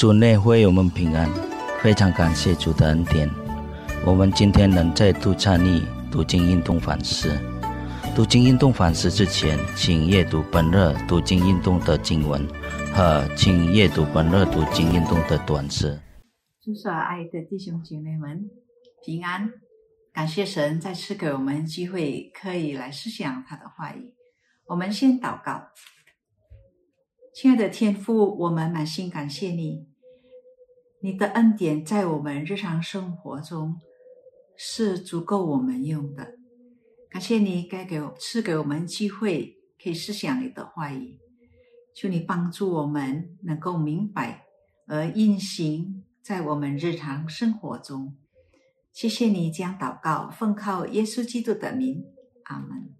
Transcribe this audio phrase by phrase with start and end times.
[0.00, 1.28] 主内会我们平安，
[1.82, 3.28] 非常感谢主的恩典。
[4.06, 7.38] 我们今天能再度参与读经运动反思。
[8.16, 12.48] 读经运动反思之前，请阅读本日读经运动的经文
[12.94, 16.00] 和请阅读本日读经运动的短诗。
[16.62, 18.48] 主所爱的弟兄姐妹们，
[19.04, 19.52] 平安！
[20.14, 24.14] 感谢神再次给我们机会，可以来思想他的话语。
[24.64, 25.68] 我们先祷告，
[27.34, 29.89] 亲爱的天父，我们满心感谢你。
[31.02, 33.80] 你的恩典在我们日常生活中
[34.54, 36.34] 是足够我们用的。
[37.08, 41.18] 感谢你该给赐给我们机会，可以思想你的话语。
[41.94, 44.44] 求你帮助我们能够明白
[44.86, 48.14] 而运行在我们日常生活中。
[48.92, 52.04] 谢谢你将祷告奉靠耶稣基督的名，
[52.44, 52.94] 阿门。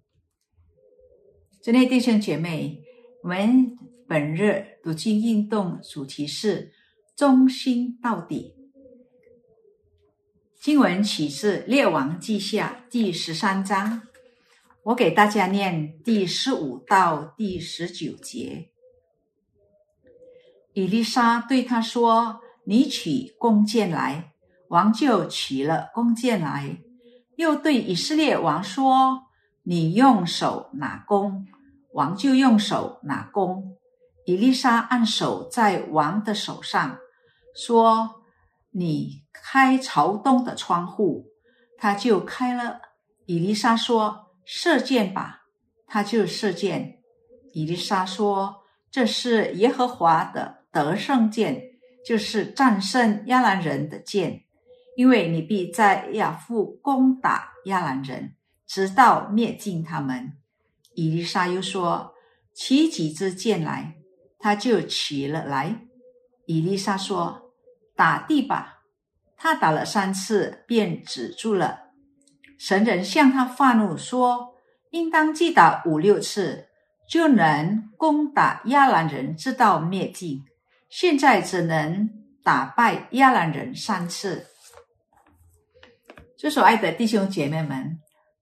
[1.61, 2.81] 尊内弟兄姐妹，
[3.21, 3.77] 我们
[4.07, 6.73] 本日读经运动主题是。
[7.21, 8.55] 忠心到底。
[10.59, 14.01] 经文启示《列王记下》第十三章，
[14.85, 18.71] 我给大家念第十五到第十九节。
[20.73, 24.33] 伊丽莎对他说：“你取弓箭来。”
[24.69, 26.79] 王就取了弓箭来，
[27.35, 29.25] 又对以色列王说
[29.61, 31.45] ：“你用手拿弓。”
[31.93, 33.77] 王就用手拿弓。
[34.25, 36.97] 伊丽莎按手在王的手上。
[37.55, 38.23] 说
[38.71, 41.27] ：“你开朝东的窗户，
[41.77, 42.81] 他就开了。”
[43.25, 45.43] 伊丽莎说：“射箭吧。”
[45.87, 46.99] 他就射箭。
[47.53, 51.61] 伊丽莎说：“这是耶和华的得胜箭，
[52.05, 54.43] 就是战胜亚兰人的箭，
[54.95, 60.33] 因为你必在亚父攻打亚兰人，直到灭尽他们。”
[60.95, 62.13] 伊丽莎又说
[62.55, 63.97] ：“取几支箭来。”
[64.43, 65.87] 他就取了来。
[66.45, 67.47] 伊丽莎说。
[67.93, 68.79] 打地吧！
[69.37, 71.91] 他打了三次，便止住了。
[72.57, 74.55] 神人向他发怒说
[74.89, 76.65] ：“应当击打五六次，
[77.07, 80.43] 就能攻打亚兰人，直到灭尽。
[80.89, 82.09] 现在只能
[82.43, 84.47] 打败亚兰人三次。”
[86.39, 87.99] 这所爱的弟兄姐妹们，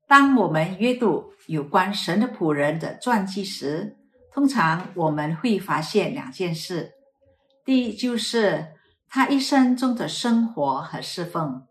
[0.07, 3.97] 当我们阅读有关神的仆人的传记时，
[4.31, 6.94] 通常我们会发现两件事：
[7.66, 8.75] 第一，就是。
[9.12, 11.64] 他一生中的生活和侍奉，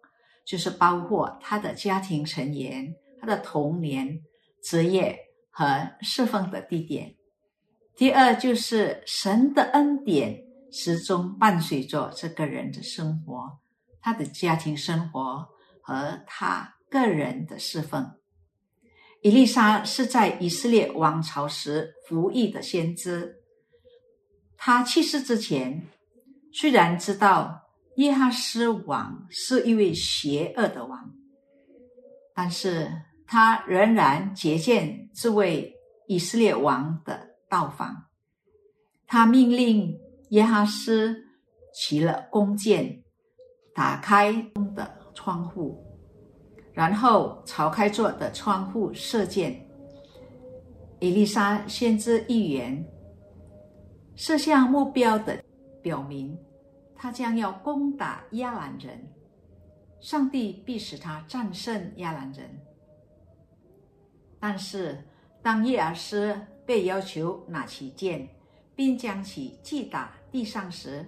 [0.44, 4.19] 就是包括他的家庭成员、他的童年、
[4.60, 5.16] 职业
[5.49, 7.15] 和侍奉的地点。
[7.94, 13.60] 第二，就是神的恩典始终伴随着这个人的生活，
[14.00, 15.47] 他的家庭生活
[15.81, 18.05] 和他个人的侍奉。
[19.22, 23.37] 伊丽莎是在以色列王朝时服役的先知，
[24.68, 25.82] 他去世之前。
[26.52, 27.58] 虽然知道
[27.96, 31.10] 耶哈斯王是一位邪恶的王，
[32.34, 32.92] 但是
[33.26, 35.74] 他仍然接见这位
[36.06, 37.96] 以色列王的到访。
[39.06, 39.98] 他命令
[40.32, 41.16] 耶哈斯
[41.72, 43.02] 起了弓箭，
[43.74, 44.30] 打开
[44.76, 45.82] 的窗户，
[46.74, 49.66] 然后朝开座的窗户射箭。
[51.00, 52.84] 伊丽莎先知预言，
[54.18, 55.42] 射向目标的。
[55.80, 56.36] 表明，
[56.96, 59.00] 他将要攻打亚兰人，
[60.00, 62.50] 上帝必使他战胜亚兰人。
[64.40, 65.00] 但是，
[65.40, 66.36] 当叶尔斯
[66.66, 68.28] 被要求拿起剑，
[68.74, 71.06] 并将其击打地上时，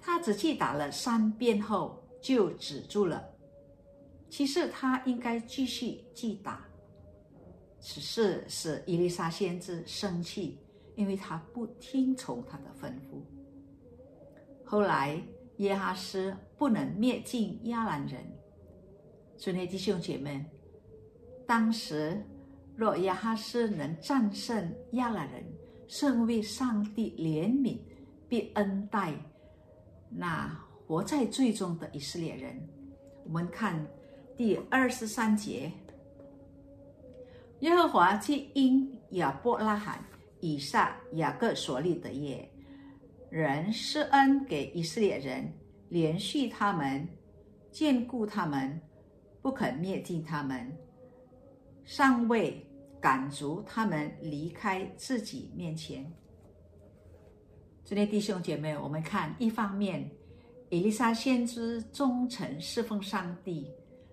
[0.00, 3.28] 他只击打了三遍后就止住了。
[4.30, 6.64] 其实他应该继续击打。
[7.80, 10.60] 此事使伊丽莎先知生气，
[10.94, 13.22] 因为他不听从他的吩咐。
[14.64, 15.20] 后来，
[15.58, 18.20] 耶哈斯不能灭尽亚兰人。
[19.36, 20.44] 尊内弟兄姐妹，
[21.46, 22.22] 当时
[22.76, 25.44] 若耶哈斯能战胜亚兰人，
[25.88, 27.78] 甚为上帝怜悯
[28.28, 29.12] 并恩待
[30.08, 30.48] 那
[30.86, 32.56] 活在最终的以色列人。
[33.24, 33.86] 我们看
[34.36, 35.70] 第二十三节：
[37.60, 40.02] 耶和华去因亚伯拉罕、
[40.42, 42.46] 以撒、雅各所立的业。
[43.30, 45.50] 人施恩给以色列人，
[45.88, 47.08] 连续他们，
[47.72, 48.78] 眷顾他们，
[49.40, 50.70] 不肯灭尽他们，
[51.84, 52.62] 尚未
[53.00, 56.12] 赶逐他们离开自己面前。
[57.84, 60.10] 这些弟兄姐妹，我们看一方面，
[60.68, 63.70] 以利沙先知忠诚侍奉上帝，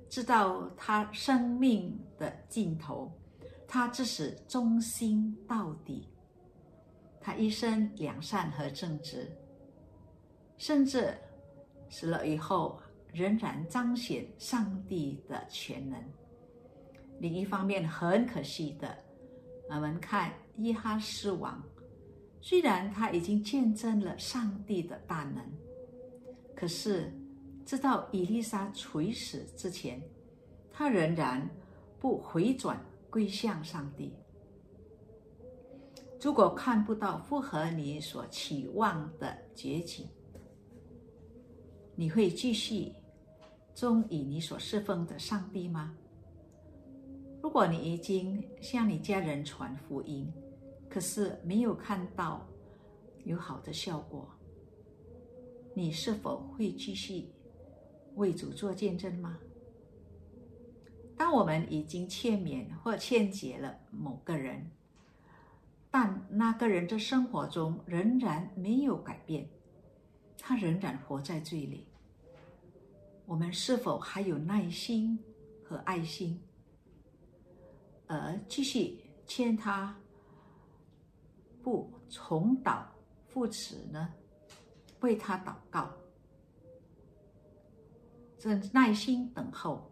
[0.09, 3.11] 知道他生命的尽头，
[3.67, 6.07] 他只是忠心到底。
[7.29, 9.31] 他一生良善和正直。
[10.57, 11.15] 甚至
[11.87, 12.81] 死了以后
[13.13, 16.03] 仍然彰显上帝的全能。
[17.19, 18.97] 另一方面，很可惜的，
[19.69, 21.63] 我们看伊哈斯王，
[22.41, 25.45] 虽然他已经见证了上帝的大能，
[26.55, 27.13] 可是
[27.63, 30.01] 直到伊丽莎垂死之前，
[30.71, 31.47] 他仍然
[31.99, 34.15] 不回转归向上帝。
[36.21, 40.03] 如果看不到符合你所期望的结局，
[41.95, 42.93] 你会继续
[43.73, 45.95] 忠于你所侍奉的上帝吗？
[47.41, 50.29] 如果你已经向你家人传福音，
[50.89, 52.45] 可是没有看到
[53.23, 54.27] 有好的效果，
[55.73, 57.29] 你是否会继续
[58.15, 59.39] 为主做见证吗？
[61.15, 64.69] 当我们已经欠勉或欠结了某个人，
[65.91, 69.49] 但那个人的生活中仍然没有改变，
[70.37, 71.87] 他仍然活在罪里，
[73.25, 75.17] 我们是否还有耐心
[75.63, 76.39] 和爱心？
[78.05, 79.95] 而继续劝他
[81.61, 82.87] 不重蹈
[83.31, 84.13] 覆辙呢？
[85.01, 85.91] 为他祷告，
[88.37, 89.91] 正耐心等候，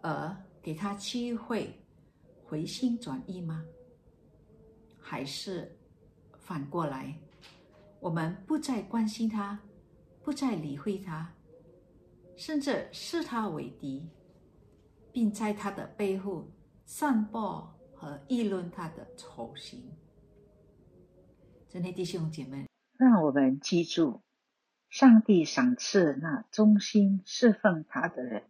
[0.00, 1.78] 而给他机会
[2.44, 3.64] 回心转意吗？
[5.08, 5.74] 还是
[6.38, 7.18] 反过来，
[7.98, 9.58] 我们不再关心他，
[10.22, 11.34] 不再理会他，
[12.36, 14.06] 甚至视他为敌，
[15.10, 16.46] 并在他的背后。
[16.90, 19.92] 散播和议论他的丑行，
[21.68, 22.66] 真的弟兄姐妹，
[22.96, 24.22] 让我们记住，
[24.88, 28.44] 上帝赏赐那忠心侍奉他的人，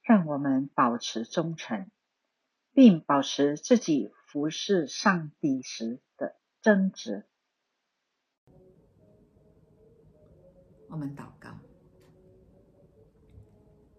[0.00, 1.90] 让我们保持忠诚，
[2.72, 7.24] 并保持自己服侍上帝时的真执。
[10.88, 11.56] 我们祷告，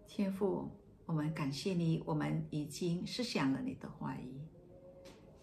[0.05, 0.69] 天父。
[1.05, 4.41] 我们感谢你，我们已经思想了你的话语，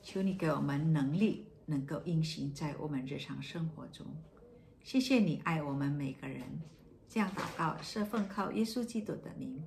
[0.02, 4.06] 求你给我们能力，能够运行在我们日常生活中。
[4.82, 6.60] 谢谢你爱我们每个人，
[7.08, 9.64] 这样祷告是奉靠耶稣基督的名，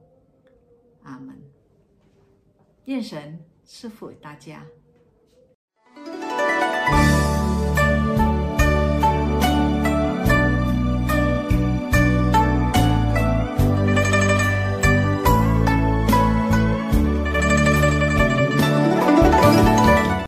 [1.01, 1.35] 阿门。
[2.83, 4.63] 愿神赐福大家。